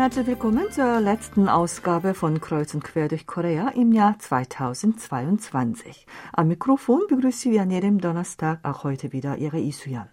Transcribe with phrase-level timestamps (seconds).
[0.00, 6.06] herzlich willkommen zur letzten Ausgabe von Kreuz und Quer durch Korea im Jahr 2022.
[6.32, 10.08] Am Mikrofon begrüße ich an jedem Donnerstag auch heute wieder Ihre Isuyan.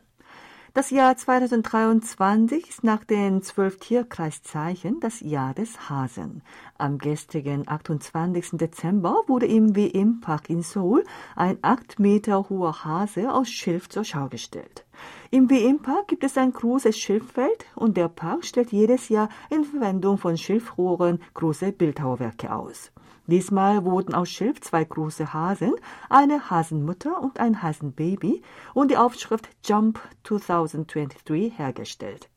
[0.78, 6.44] Das Jahr 2023 ist nach den zwölf Tierkreiszeichen das Jahr des Hasen.
[6.78, 8.60] Am gestrigen 28.
[8.60, 11.04] Dezember wurde im WM-Park in Seoul
[11.36, 14.86] ein acht Meter hoher Hase aus Schilf zur Schau gestellt.
[15.32, 20.20] Im WM-Park gibt es ein großes Schilffeld und der Park stellt jedes Jahr in Verwendung
[20.20, 22.92] von Schilfrohren große Bildhauerwerke aus.
[23.28, 25.74] Diesmal wurden aus Schilf zwei große Hasen,
[26.10, 28.42] eine Hasenmutter und ein Hasenbaby
[28.74, 32.30] und die Aufschrift Jump 2023 hergestellt.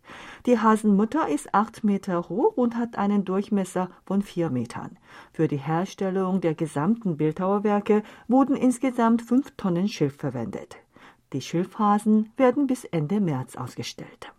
[0.47, 4.99] Die Hasenmutter ist acht Meter hoch und hat einen Durchmesser von vier Metern.
[5.33, 10.77] Für die Herstellung der gesamten Bildhauerwerke wurden insgesamt fünf Tonnen Schilf verwendet.
[11.33, 14.33] Die Schilfhasen werden bis Ende März ausgestellt.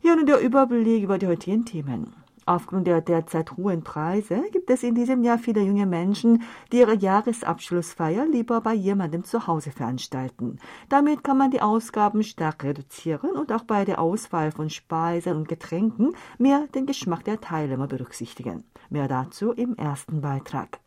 [0.00, 2.14] Hier nun der Überblick über die heutigen Themen.
[2.48, 6.94] Aufgrund der derzeit hohen Preise gibt es in diesem Jahr viele junge Menschen, die ihre
[6.94, 10.60] Jahresabschlussfeier lieber bei jemandem zu Hause veranstalten.
[10.88, 15.48] Damit kann man die Ausgaben stark reduzieren und auch bei der Auswahl von Speisen und
[15.48, 18.62] Getränken mehr den Geschmack der Teilnehmer berücksichtigen.
[18.90, 20.78] Mehr dazu im ersten Beitrag.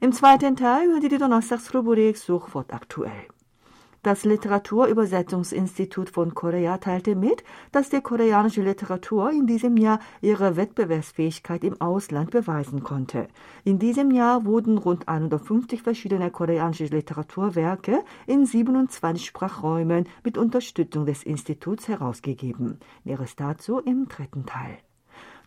[0.00, 3.26] Im zweiten Teil hören Sie die Donnerstagsrubrik Suchwort aktuell.
[4.02, 11.64] Das Literaturübersetzungsinstitut von Korea teilte mit, dass die koreanische Literatur in diesem Jahr ihre Wettbewerbsfähigkeit
[11.64, 13.28] im Ausland beweisen konnte.
[13.62, 21.22] In diesem Jahr wurden rund 150 verschiedene koreanische Literaturwerke in 27 Sprachräumen mit Unterstützung des
[21.22, 22.80] Instituts herausgegeben.
[23.04, 24.78] Näheres dazu im dritten Teil.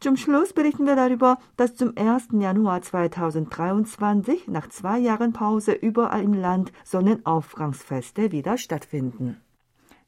[0.03, 2.27] Zum Schluss berichten wir darüber, dass zum 1.
[2.33, 9.37] Januar 2023 nach zwei Jahren Pause überall im Land Sonnenaufgangsfeste wieder stattfinden.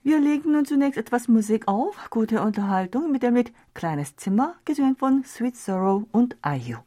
[0.03, 4.97] Wir legen nun zunächst etwas Musik auf, gute Unterhaltung mit dem Lied Kleines Zimmer, gesungen
[4.97, 6.79] von Sweet Sorrow und IU.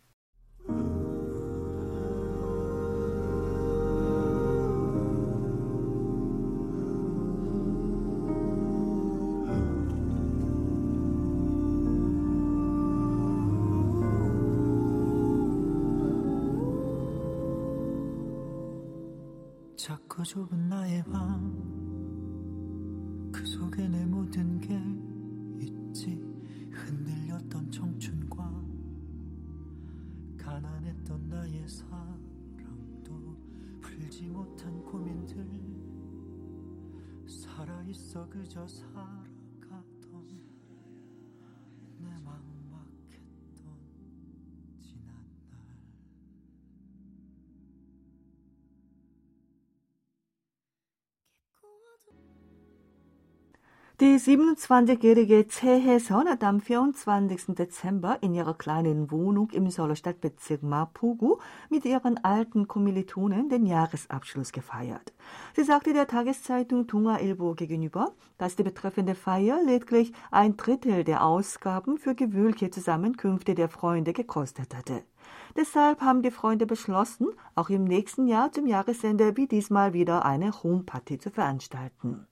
[20.29, 21.79] 좁은 나의 방
[23.33, 24.79] 그 속에 내 모든 게
[25.65, 26.21] 있지.
[26.71, 28.65] 흔들렸던 청춘과
[30.37, 33.37] 가난했던 나의 사랑도
[33.81, 35.49] 풀지 못한 고민들.
[37.27, 39.18] 살아있어 그저 살
[54.29, 57.55] 27-jährige Cheheson hat am 24.
[57.57, 61.39] Dezember in ihrer kleinen Wohnung im Seouler Stadtbezirk Mapugu
[61.71, 65.15] mit ihren alten Kommilitonen den Jahresabschluss gefeiert.
[65.57, 71.25] Sie sagte der Tageszeitung Tunga Ilbo gegenüber, dass die betreffende Feier lediglich ein Drittel der
[71.25, 75.05] Ausgaben für gewöhnliche Zusammenkünfte der Freunde gekostet hatte.
[75.57, 80.53] Deshalb haben die Freunde beschlossen, auch im nächsten Jahr zum Jahresende wie diesmal wieder eine
[80.63, 82.27] Homeparty zu veranstalten.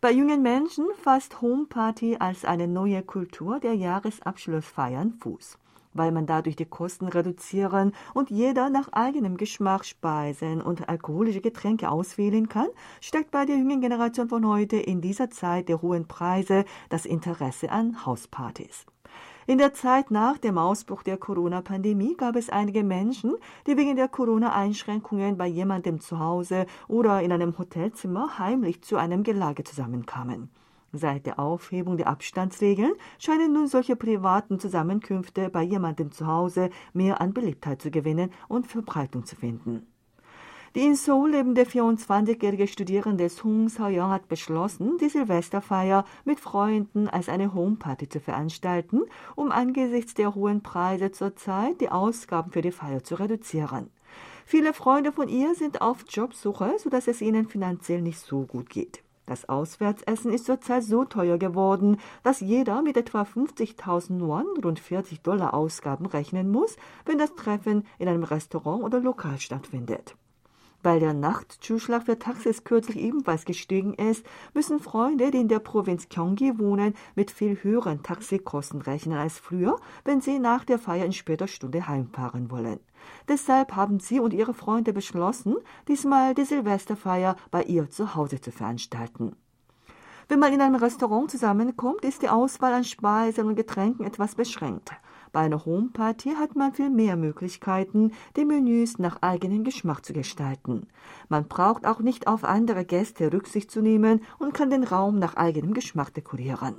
[0.00, 5.58] Bei jungen Menschen fasst Homeparty als eine neue Kultur der Jahresabschlussfeiern Fuß.
[5.92, 11.90] Weil man dadurch die Kosten reduzieren und jeder nach eigenem Geschmack Speisen und alkoholische Getränke
[11.90, 12.68] auswählen kann,
[13.00, 17.72] steckt bei der jungen Generation von heute in dieser Zeit der hohen Preise das Interesse
[17.72, 18.86] an Hauspartys.
[19.48, 23.34] In der Zeit nach dem Ausbruch der Corona-Pandemie gab es einige Menschen,
[23.66, 29.22] die wegen der Corona-Einschränkungen bei jemandem zu Hause oder in einem Hotelzimmer heimlich zu einem
[29.22, 30.50] Gelage zusammenkamen.
[30.92, 37.22] Seit der Aufhebung der Abstandsregeln scheinen nun solche privaten Zusammenkünfte bei jemandem zu Hause mehr
[37.22, 39.86] an Beliebtheit zu gewinnen und Verbreitung zu finden.
[40.78, 47.28] Die in Seoul lebende 24-jährige Studierende Sung Seoyoung hat beschlossen, die Silvesterfeier mit Freunden als
[47.28, 49.02] eine Homeparty zu veranstalten,
[49.34, 53.90] um angesichts der hohen Preise zurzeit die Ausgaben für die Feier zu reduzieren.
[54.44, 59.02] Viele Freunde von ihr sind auf Jobsuche, sodass es ihnen finanziell nicht so gut geht.
[59.26, 65.22] Das Auswärtsessen ist zurzeit so teuer geworden, dass jeder mit etwa 50.000 Yuan, rund 40
[65.22, 70.14] Dollar Ausgaben rechnen muss, wenn das Treffen in einem Restaurant oder Lokal stattfindet.
[70.82, 76.08] Weil der Nachtzuschlag für Taxis kürzlich ebenfalls gestiegen ist, müssen Freunde, die in der Provinz
[76.08, 81.12] Gyeonggi wohnen, mit viel höheren Taxikosten rechnen als früher, wenn sie nach der Feier in
[81.12, 82.78] später Stunde heimfahren wollen.
[83.26, 85.56] Deshalb haben sie und ihre Freunde beschlossen,
[85.88, 89.34] diesmal die Silvesterfeier bei ihr zu Hause zu veranstalten.
[90.28, 94.92] Wenn man in einem Restaurant zusammenkommt, ist die Auswahl an Speisen und Getränken etwas beschränkt.
[95.32, 100.86] Bei einer Homeparty hat man viel mehr Möglichkeiten, die Menüs nach eigenem Geschmack zu gestalten.
[101.28, 105.36] Man braucht auch nicht auf andere Gäste Rücksicht zu nehmen und kann den Raum nach
[105.36, 106.76] eigenem Geschmack dekorieren.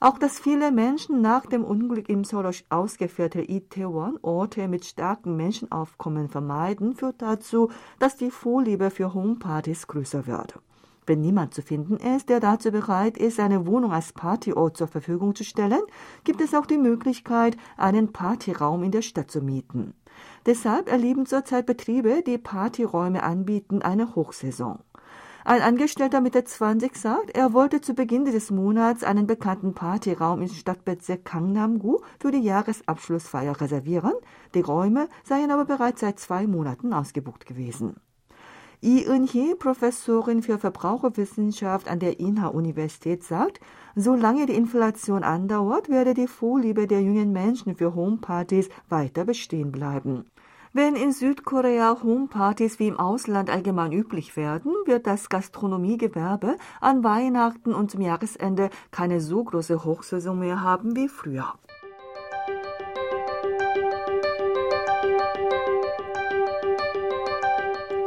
[0.00, 6.28] Auch dass viele Menschen nach dem Unglück im Solo ausgeführte Itaewon Orte mit starkem Menschenaufkommen
[6.28, 7.70] vermeiden, führt dazu,
[8.00, 10.58] dass die Vorliebe für Homepartys größer wird.
[11.06, 15.34] Wenn niemand zu finden ist, der dazu bereit ist, seine Wohnung als Partyort zur Verfügung
[15.34, 15.82] zu stellen,
[16.22, 19.94] gibt es auch die Möglichkeit, einen Partyraum in der Stadt zu mieten.
[20.46, 24.78] Deshalb erleben zurzeit Betriebe, die Partyräume anbieten, eine Hochsaison.
[25.44, 30.48] Ein Angestellter Mitte 20 sagt, er wollte zu Beginn dieses Monats einen bekannten Partyraum im
[30.48, 34.12] Stadtbezirk Gangnam-gu für die Jahresabschlussfeier reservieren.
[34.54, 37.96] Die Räume seien aber bereits seit zwei Monaten ausgebucht gewesen.
[38.84, 43.60] Yi Eun-hee, Professorin für Verbraucherwissenschaft an der Inha-Universität, sagt,
[43.94, 50.24] solange die Inflation andauert, werde die Vorliebe der jungen Menschen für Homepartys weiter bestehen bleiben.
[50.72, 57.72] Wenn in Südkorea Homepartys wie im Ausland allgemein üblich werden, wird das Gastronomiegewerbe an Weihnachten
[57.74, 61.54] und zum Jahresende keine so große Hochsaison mehr haben wie früher.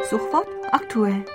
[0.10, 1.26] Suchwort aktuell.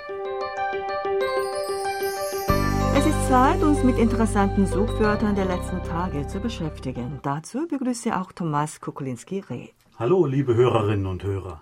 [2.95, 7.19] Es ist Zeit, uns mit interessanten Suchwörtern der letzten Tage zu beschäftigen.
[7.21, 9.69] Dazu begrüße auch Thomas Kukulinski-Reh.
[9.99, 11.61] Hallo, liebe Hörerinnen und Hörer.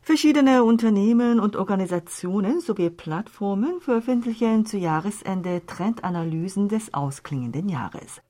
[0.00, 8.20] Verschiedene Unternehmen und Organisationen sowie Plattformen veröffentlichen zu Jahresende Trendanalysen des ausklingenden Jahres.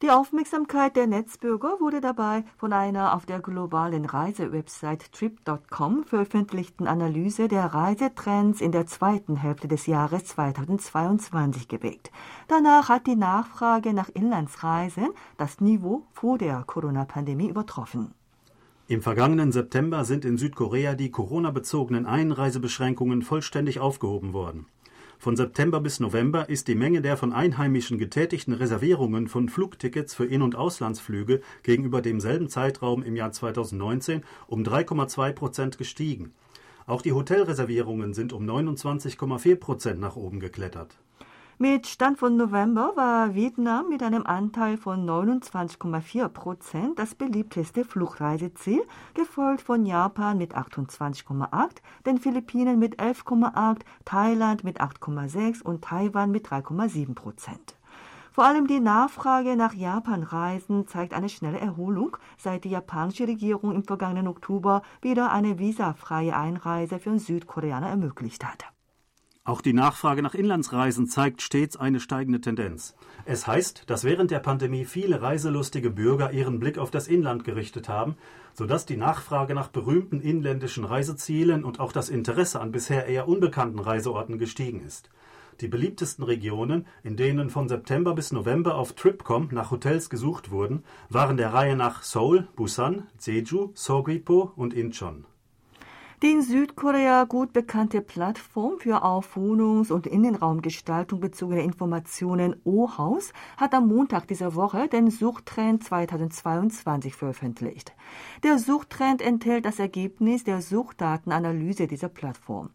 [0.00, 7.48] Die Aufmerksamkeit der Netzbürger wurde dabei von einer auf der globalen Reisewebsite trip.com veröffentlichten Analyse
[7.48, 12.12] der Reisetrends in der zweiten Hälfte des Jahres 2022 geweckt.
[12.46, 18.14] Danach hat die Nachfrage nach Inlandsreisen das Niveau vor der Corona-Pandemie übertroffen.
[18.86, 24.66] Im vergangenen September sind in Südkorea die Corona-bezogenen Einreisebeschränkungen vollständig aufgehoben worden.
[25.20, 30.24] Von September bis November ist die Menge der von Einheimischen getätigten Reservierungen von Flugtickets für
[30.24, 36.34] In- und Auslandsflüge gegenüber demselben Zeitraum im Jahr 2019 um 3,2 Prozent gestiegen.
[36.86, 40.96] Auch die Hotelreservierungen sind um 29,4 Prozent nach oben geklettert.
[41.60, 48.84] Mit Stand von November war Vietnam mit einem Anteil von 29,4 Prozent das beliebteste Flugreiseziel,
[49.14, 51.70] gefolgt von Japan mit 28,8,
[52.06, 57.74] den Philippinen mit 11,8, Thailand mit 8,6 und Taiwan mit 3,7 Prozent.
[58.30, 63.82] Vor allem die Nachfrage nach Japan-Reisen zeigt eine schnelle Erholung, seit die japanische Regierung im
[63.82, 68.66] vergangenen Oktober wieder eine visafreie Einreise für Südkoreaner ermöglicht hat.
[69.48, 72.94] Auch die Nachfrage nach Inlandsreisen zeigt stets eine steigende Tendenz.
[73.24, 77.88] Es heißt, dass während der Pandemie viele reiselustige Bürger ihren Blick auf das Inland gerichtet
[77.88, 78.16] haben,
[78.52, 83.78] sodass die Nachfrage nach berühmten inländischen Reisezielen und auch das Interesse an bisher eher unbekannten
[83.78, 85.08] Reiseorten gestiegen ist.
[85.62, 90.84] Die beliebtesten Regionen, in denen von September bis November auf Tripcom nach Hotels gesucht wurden,
[91.08, 95.24] waren der Reihe nach Seoul, Busan, Jeju, Sogwipo und Incheon.
[96.20, 103.72] Die in Südkorea gut bekannte Plattform für auf Wohnungs- und Innenraumgestaltung bezogene Informationen O-Haus hat
[103.72, 107.94] am Montag dieser Woche den Suchtrend 2022 veröffentlicht.
[108.42, 112.70] Der Suchtrend enthält das Ergebnis der Suchdatenanalyse dieser Plattform.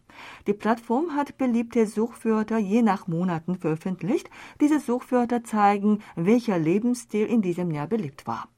[0.46, 4.30] Die Plattform hat beliebte Suchwörter je nach Monaten veröffentlicht.
[4.62, 8.48] Diese Suchwörter zeigen, welcher Lebensstil in diesem Jahr beliebt war.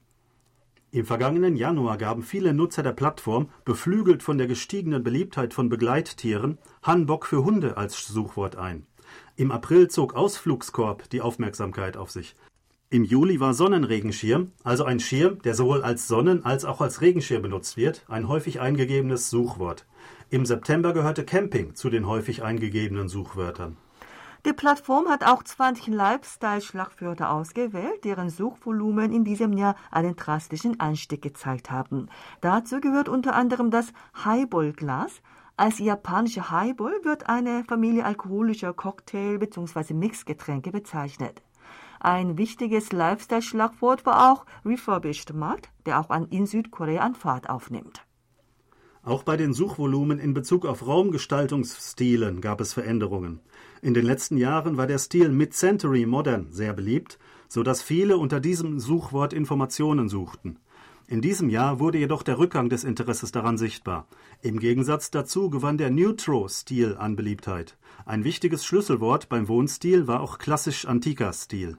[0.91, 6.57] Im vergangenen Januar gaben viele Nutzer der Plattform, beflügelt von der gestiegenen Beliebtheit von Begleittieren,
[6.81, 8.85] Hanbok für Hunde als Suchwort ein.
[9.35, 12.35] Im April zog Ausflugskorb die Aufmerksamkeit auf sich.
[12.89, 17.41] Im Juli war Sonnenregenschirm, also ein Schirm, der sowohl als Sonnen- als auch als Regenschirm
[17.41, 19.85] benutzt wird, ein häufig eingegebenes Suchwort.
[20.29, 23.75] Im September gehörte Camping zu den häufig eingegebenen Suchwörtern.
[24.47, 31.21] Die Plattform hat auch 20 Lifestyle-Schlagwörter ausgewählt, deren Suchvolumen in diesem Jahr einen drastischen Anstieg
[31.21, 32.07] gezeigt haben.
[32.39, 33.91] Dazu gehört unter anderem das
[34.23, 35.21] Highball-Glas.
[35.57, 39.93] Als japanische Highball wird eine Familie alkoholischer Cocktail- bzw.
[39.93, 41.41] Mixgetränke bezeichnet.
[41.99, 48.07] Ein wichtiges Lifestyle-Schlagwort war auch Refurbished Markt, der auch an, in Südkorea an Fahrt aufnimmt.
[49.07, 53.39] Auch bei den Suchvolumen in Bezug auf Raumgestaltungsstilen gab es Veränderungen.
[53.81, 58.39] In den letzten Jahren war der Stil Mid-Century Modern sehr beliebt, so dass viele unter
[58.39, 60.59] diesem Suchwort Informationen suchten.
[61.07, 64.07] In diesem Jahr wurde jedoch der Rückgang des Interesses daran sichtbar.
[64.41, 67.77] Im Gegensatz dazu gewann der Neutro-Stil an Beliebtheit.
[68.05, 71.77] Ein wichtiges Schlüsselwort beim Wohnstil war auch klassisch-antiker Stil.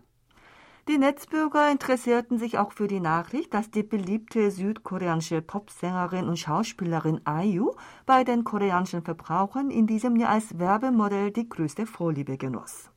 [0.89, 7.21] Die Netzbürger interessierten sich auch für die Nachricht, dass die beliebte südkoreanische Popsängerin und Schauspielerin
[7.29, 7.73] IU
[8.07, 12.89] bei den koreanischen Verbrauchern in diesem Jahr als Werbemodell die größte Vorliebe genoss.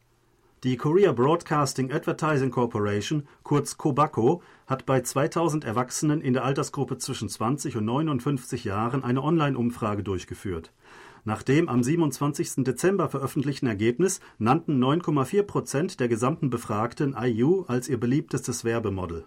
[0.63, 7.27] Die Korea Broadcasting Advertising Corporation, kurz KOBACO, hat bei 2000 Erwachsenen in der Altersgruppe zwischen
[7.27, 10.71] 20 und 59 Jahren eine Online-Umfrage durchgeführt.
[11.23, 12.63] Nach dem am 27.
[12.63, 19.25] Dezember veröffentlichten Ergebnis nannten 9,4 Prozent der gesamten Befragten IU als ihr beliebtestes Werbemodel.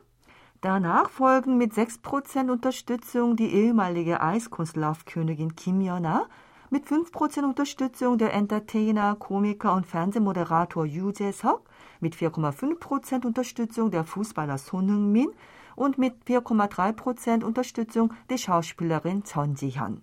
[0.60, 6.26] Danach folgen mit 6% Unterstützung die ehemalige Eiskunstlaufkönigin Kim Yona,
[6.70, 11.62] mit 5% Unterstützung der Entertainer, Komiker und Fernsehmoderator Yoo Jae-seok,
[12.00, 15.28] mit 4,5% Unterstützung der Fußballer Son Heung-min
[15.76, 20.02] und mit 4,3% Unterstützung der Schauspielerin Chon Ji-hyun.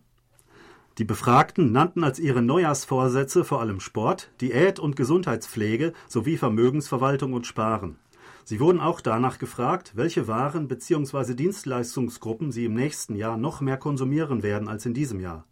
[0.97, 7.47] Die Befragten nannten als ihre Neujahrsvorsätze vor allem Sport, Diät und Gesundheitspflege sowie Vermögensverwaltung und
[7.47, 7.97] Sparen.
[8.43, 11.33] Sie wurden auch danach gefragt, welche Waren bzw.
[11.33, 15.45] Dienstleistungsgruppen sie im nächsten Jahr noch mehr konsumieren werden als in diesem Jahr.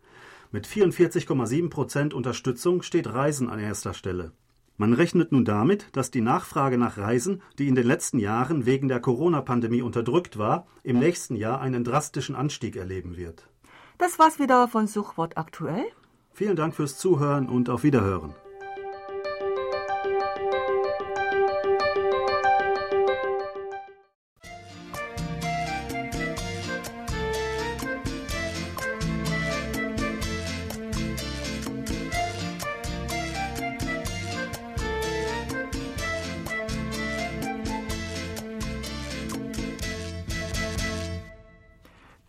[0.51, 4.34] Mit 44,7 Prozent Unterstützung steht Reisen an erster Stelle.
[4.77, 8.88] Man rechnet nun damit, dass die Nachfrage nach Reisen, die in den letzten Jahren wegen
[8.88, 13.48] der Corona-Pandemie unterdrückt war, im nächsten Jahr einen drastischen Anstieg erleben wird.
[14.00, 15.84] Das war's wieder von Suchwort aktuell.
[16.32, 18.34] Vielen Dank fürs Zuhören und auf Wiederhören.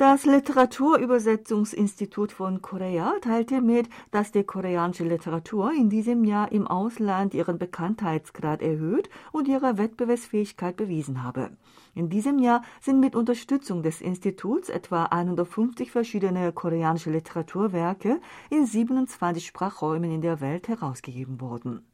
[0.00, 7.34] Das Literaturübersetzungsinstitut von Korea teilte mit, dass die koreanische Literatur in diesem Jahr im Ausland
[7.34, 11.50] ihren Bekanntheitsgrad erhöht und ihre Wettbewerbsfähigkeit bewiesen habe.
[11.94, 19.44] In diesem Jahr sind mit Unterstützung des Instituts etwa 150 verschiedene koreanische Literaturwerke in 27
[19.44, 21.84] Sprachräumen in der Welt herausgegeben worden.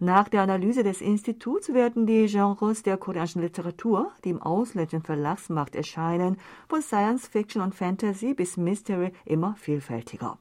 [0.00, 5.74] Nach der Analyse des Instituts werden die Genres der koreanischen Literatur, die im ausländischen Verlagsmarkt
[5.74, 6.36] erscheinen,
[6.68, 10.38] von Science Fiction und Fantasy bis Mystery immer vielfältiger.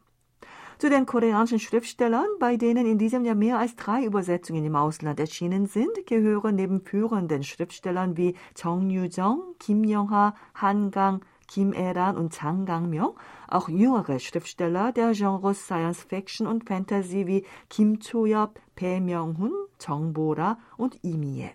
[0.77, 5.21] Zu den koreanischen Schriftstellern, bei denen in diesem Jahr mehr als drei Übersetzungen im Ausland
[5.21, 12.17] erschienen sind, gehören neben führenden Schriftstellern wie Chong Yu-jong, Kim Yong-ha, Han Gang, Kim Eran
[12.17, 13.15] und Chang Gang-myung
[13.47, 20.13] auch jüngere Schriftsteller der Genres Science Fiction und Fantasy wie Kim Cho-yeop, Bae Myung-hun, Jong
[20.13, 21.51] Bo-ra und Mi-ye.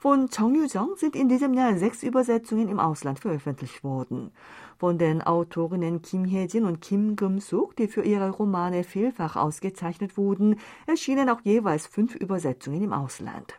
[0.00, 4.30] Von Chong Yu-jong sind in diesem Jahr sechs Übersetzungen im Ausland veröffentlicht worden.
[4.78, 10.60] Von den Autorinnen Kim Hye-jin und Kim Kum-suk, die für ihre Romane vielfach ausgezeichnet wurden,
[10.86, 13.58] erschienen auch jeweils fünf Übersetzungen im Ausland.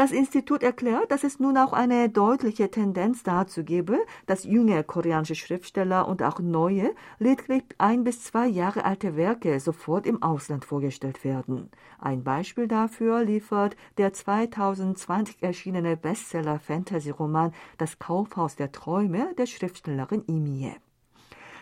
[0.00, 5.34] Das Institut erklärt, dass es nun auch eine deutliche Tendenz dazu gebe, dass junge koreanische
[5.34, 11.22] Schriftsteller und auch neue, lediglich ein bis zwei Jahre alte Werke sofort im Ausland vorgestellt
[11.22, 11.70] werden.
[11.98, 20.76] Ein Beispiel dafür liefert der 2020 erschienene Bestseller-Fantasy-Roman Das Kaufhaus der Träume der Schriftstellerin Imie.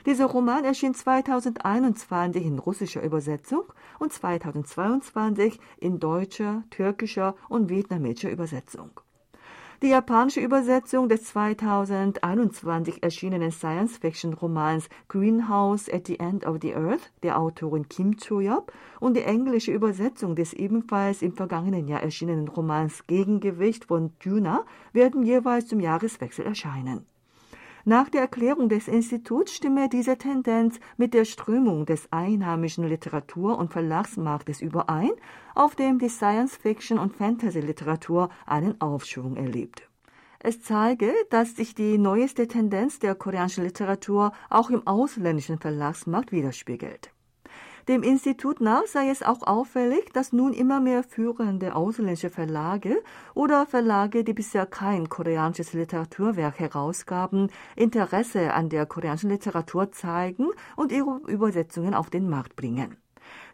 [0.08, 3.64] Dieser Roman erschien 2021 in russischer Übersetzung
[3.98, 9.02] und 2022 in deutscher, türkischer und vietnamesischer Übersetzung.
[9.82, 17.38] Die japanische Übersetzung des 2021 erschienenen Science-Fiction-Romans Greenhouse at the End of the Earth der
[17.38, 23.84] Autorin Kim Cho-yeop und die englische Übersetzung des ebenfalls im vergangenen Jahr erschienenen Romans Gegengewicht
[23.84, 27.04] von Duna werden jeweils zum Jahreswechsel erscheinen.
[27.88, 33.72] Nach der Erklärung des Instituts stimme diese Tendenz mit der Strömung des einheimischen Literatur- und
[33.72, 35.12] Verlagsmarktes überein,
[35.54, 39.88] auf dem die Science-Fiction- und Fantasy-Literatur einen Aufschwung erlebt.
[40.38, 47.10] Es zeige, dass sich die neueste Tendenz der koreanischen Literatur auch im ausländischen Verlagsmarkt widerspiegelt.
[47.88, 53.02] Dem Institut nach sei es auch auffällig, dass nun immer mehr führende ausländische Verlage
[53.32, 60.92] oder Verlage, die bisher kein koreanisches Literaturwerk herausgaben, Interesse an der koreanischen Literatur zeigen und
[60.92, 62.98] ihre Übersetzungen auf den Markt bringen.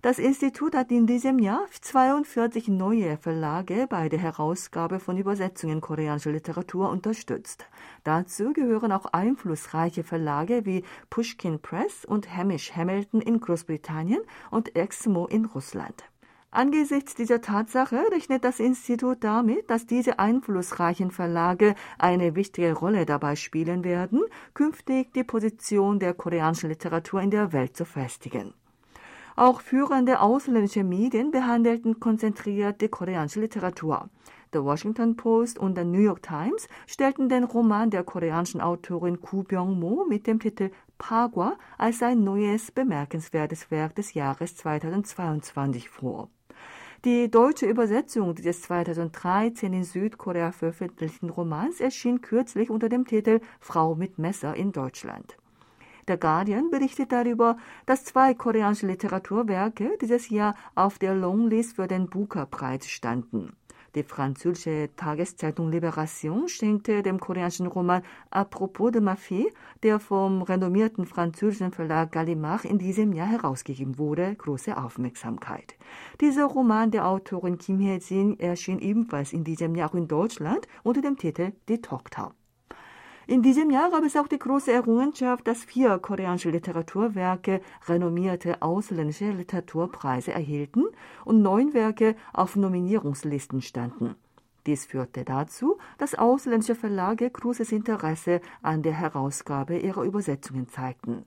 [0.03, 6.33] Das Institut hat in diesem Jahr 42 neue Verlage bei der Herausgabe von Übersetzungen koreanischer
[6.33, 7.67] Literatur unterstützt.
[8.03, 15.27] Dazu gehören auch einflussreiche Verlage wie Pushkin Press und Hamish Hamilton in Großbritannien und Exmo
[15.27, 16.05] in Russland.
[16.55, 23.35] Angesichts dieser Tatsache rechnet das Institut damit, dass diese einflussreichen Verlage eine wichtige Rolle dabei
[23.35, 24.23] spielen werden,
[24.55, 28.55] künftig die Position der koreanischen Literatur in der Welt zu festigen.
[29.37, 34.09] Auch führende ausländische Medien behandelten konzentriert die koreanische Literatur.
[34.53, 39.43] The Washington Post und The New York Times stellten den Roman der koreanischen Autorin Ku
[39.43, 46.29] Byung-mo mit dem Titel Pagwa als ein neues bemerkenswertes Werk des Jahres 2022 vor.
[47.05, 53.97] Die deutsche Übersetzung des 2013 in Südkorea veröffentlichten Romans erschien kürzlich unter dem Titel Frau
[53.97, 55.37] mit Messer in Deutschland.
[56.09, 57.57] Der Guardian berichtet darüber,
[57.87, 63.57] dass zwei koreanische Literaturwerke dieses Jahr auf der Longlist für den Booker-Preis standen.
[63.95, 69.53] Die französische Tageszeitung Libération schenkte dem koreanischen Roman Apropos de ma fille,
[69.85, 75.77] der vom renommierten französischen Verlag Gallimard in diesem Jahr herausgegeben wurde, große Aufmerksamkeit.
[76.21, 81.17] Dieser Roman der Autorin Kim Hye-jin erschien ebenfalls in diesem Jahr in Deutschland unter dem
[81.17, 82.35] Titel Die Tochter.
[83.27, 89.31] In diesem Jahr gab es auch die große Errungenschaft, dass vier koreanische Literaturwerke renommierte ausländische
[89.31, 90.85] Literaturpreise erhielten
[91.25, 94.15] und neun Werke auf Nominierungslisten standen.
[94.67, 101.25] Dies führte dazu, dass ausländische Verlage großes Interesse an der Herausgabe ihrer Übersetzungen zeigten.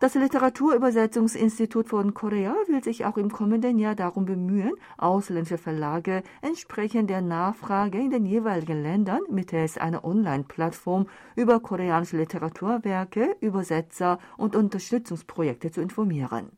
[0.00, 7.10] Das Literaturübersetzungsinstitut von Korea will sich auch im kommenden Jahr darum bemühen, ausländische Verlage entsprechend
[7.10, 15.72] der Nachfrage in den jeweiligen Ländern mittels einer Online-Plattform über koreanische Literaturwerke, Übersetzer und Unterstützungsprojekte
[15.72, 16.52] zu informieren.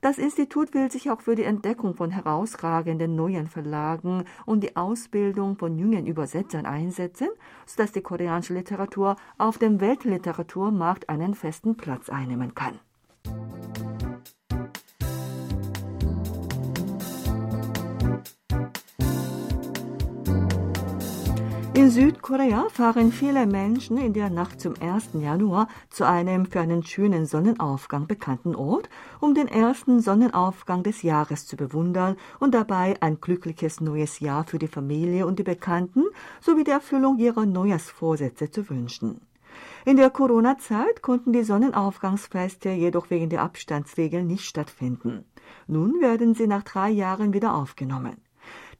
[0.00, 5.56] Das Institut will sich auch für die Entdeckung von herausragenden neuen Verlagen und die Ausbildung
[5.56, 7.28] von jungen Übersetzern einsetzen,
[7.66, 12.78] sodass die koreanische Literatur auf dem Weltliteraturmarkt einen festen Platz einnehmen kann.
[21.88, 25.08] In Südkorea fahren viele Menschen in der Nacht zum 1.
[25.14, 28.90] Januar zu einem für einen schönen Sonnenaufgang bekannten Ort,
[29.20, 34.58] um den ersten Sonnenaufgang des Jahres zu bewundern und dabei ein glückliches neues Jahr für
[34.58, 36.04] die Familie und die Bekannten
[36.42, 39.22] sowie die Erfüllung ihrer Neujahrsvorsätze zu wünschen.
[39.86, 45.24] In der Corona-Zeit konnten die Sonnenaufgangsfeste jedoch wegen der Abstandsregeln nicht stattfinden.
[45.66, 48.27] Nun werden sie nach drei Jahren wieder aufgenommen.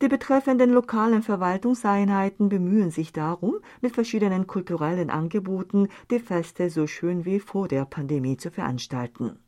[0.00, 7.24] Die betreffenden lokalen Verwaltungseinheiten bemühen sich darum, mit verschiedenen kulturellen Angeboten die Feste so schön
[7.24, 9.40] wie vor der Pandemie zu veranstalten.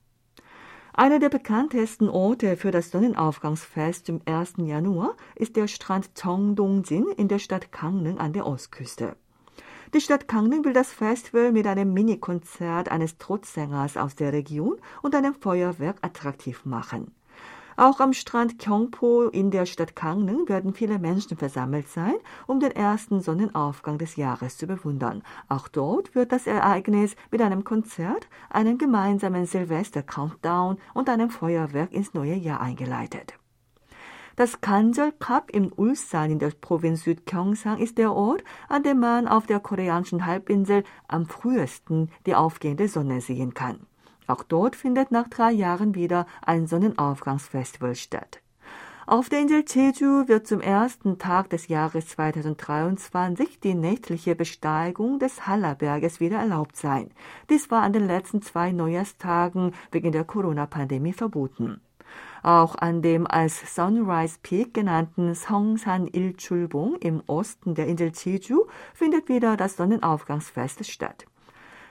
[0.93, 4.55] Einer der bekanntesten Orte für das Sonnenaufgangsfest im 1.
[4.59, 9.17] Januar ist der Strand Cheongdong-jin in der Stadt Gangneung an der Ostküste.
[9.95, 15.15] Die Stadt Gangneung will das Festival mit einem Minikonzert eines Trotzsängers aus der Region und
[15.15, 17.13] einem Feuerwerk attraktiv machen.
[17.81, 22.13] Auch am Strand Kyongpo in der Stadt Gangneung werden viele Menschen versammelt sein,
[22.47, 25.23] um den ersten Sonnenaufgang des Jahres zu bewundern.
[25.49, 32.13] Auch dort wird das Ereignis mit einem Konzert, einem gemeinsamen Silvester-Countdown und einem Feuerwerk ins
[32.13, 33.33] neue Jahr eingeleitet.
[34.37, 39.27] Das Kanjol Cup im Ulsan in der Provinz Südgyeongsang ist der Ort, an dem man
[39.27, 43.87] auf der koreanischen Halbinsel am frühesten die aufgehende Sonne sehen kann.
[44.31, 48.41] Auch dort findet nach drei Jahren wieder ein Sonnenaufgangsfestival statt.
[49.09, 55.49] Auf der Insel Jeju wird zum ersten Tag des Jahres 2023 die nächtliche Besteigung des
[55.49, 57.11] Hallerberges wieder erlaubt sein.
[57.49, 61.81] Dies war an den letzten zwei Neujahrstagen wegen der Corona-Pandemie verboten.
[62.45, 69.29] Auch an dem als Sunrise Peak genannten Songsan Il-Chulbong im Osten der Insel Jeju findet
[69.29, 71.27] wieder das Sonnenaufgangsfest statt.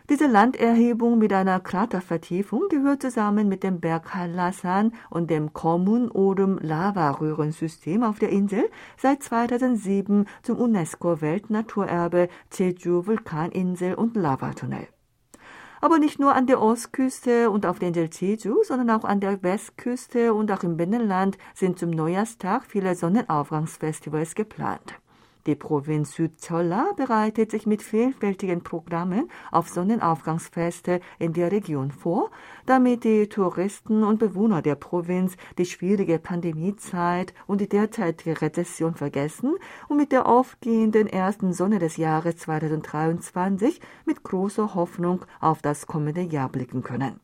[0.10, 6.58] Diese Landerhebung mit einer Kratervertiefung gehört zusammen mit dem Berg Hallasan und dem Komun Orum
[6.58, 14.88] Lavaröhrensystem auf der Insel seit 2007 zum UNESCO-Weltnaturerbe Jeju Vulkaninsel und Lavatunnel.
[15.80, 19.44] Aber nicht nur an der Ostküste und auf der Insel Jeju, sondern auch an der
[19.44, 24.96] Westküste und auch im Binnenland sind zum Neujahrstag viele Sonnenaufgangsfestivals geplant.
[25.50, 32.30] Die Provinz Südzolla bereitet sich mit vielfältigen Programmen auf Sonnenaufgangsfeste in der Region vor,
[32.68, 39.56] damit die Touristen und Bewohner der Provinz die schwierige Pandemiezeit und die derzeitige Rezession vergessen
[39.88, 46.22] und mit der aufgehenden ersten Sonne des Jahres 2023 mit großer Hoffnung auf das kommende
[46.22, 47.20] Jahr blicken können.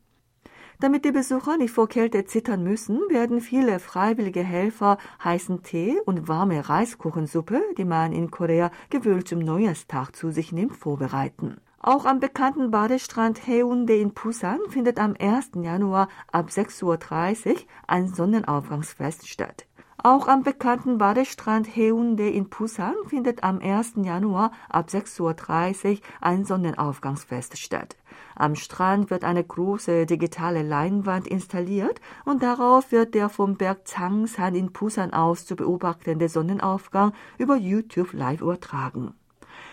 [0.79, 6.27] Damit die Besucher nicht vor Kälte zittern müssen, werden viele freiwillige Helfer heißen Tee und
[6.27, 11.57] warme Reiskuchensuppe, die man in Korea gewöhnlich zum Neujahrstag zu sich nimmt, vorbereiten.
[11.79, 15.51] Auch am bekannten Badestrand Haeundae in Busan findet am 1.
[15.61, 17.57] Januar ab 6.30 Uhr
[17.87, 19.67] ein Sonnenaufgangsfest statt.
[19.97, 23.93] Auch am bekannten Badestrand Haeundae in Busan findet am 1.
[24.03, 27.95] Januar ab 6.30 Uhr ein Sonnenaufgangsfest statt.
[28.35, 34.55] Am Strand wird eine große digitale Leinwand installiert und darauf wird der vom Berg Changsan
[34.55, 39.13] in Busan aus zu beobachtende Sonnenaufgang über YouTube live übertragen.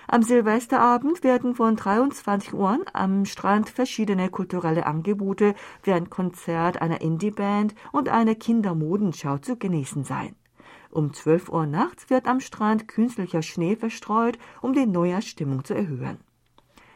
[0.09, 7.01] Am Silvesterabend werden von 23 Uhr am Strand verschiedene kulturelle Angebote wie ein Konzert einer
[7.01, 10.35] Indie-Band und eine Kindermodenschau zu genießen sein.
[10.91, 16.19] Um 12 Uhr nachts wird am Strand künstlicher Schnee verstreut, um die Neujahrsstimmung zu erhöhen.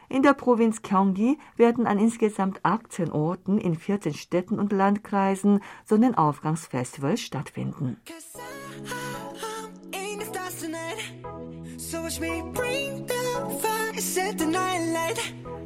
[0.09, 7.19] In der Provinz Gyeonggi werden an insgesamt 18 Orten in 14 Städten und Landkreisen Sonnenaufgangsfestivals
[7.19, 7.97] stattfinden.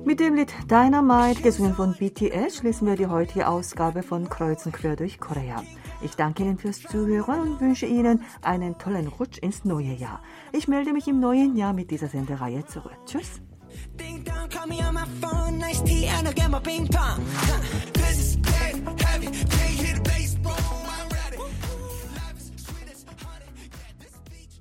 [0.03, 4.95] Mit dem Lied Dynamite, gesungen von BTS, schließen wir die heutige Ausgabe von Kreuzen quer
[4.95, 5.63] durch Korea.
[6.01, 10.21] Ich danke Ihnen fürs Zuhören und wünsche Ihnen einen tollen Rutsch ins neue Jahr.
[10.51, 12.97] Ich melde mich im neuen Jahr mit dieser Sendereihe zurück.
[13.05, 13.41] Tschüss.
[13.97, 15.59] Ding dong, call me on my phone.
[15.59, 17.25] Nice tea, and I'll get my ping pong.
[17.27, 17.61] Huh.
[17.93, 19.90] This is dead heavy.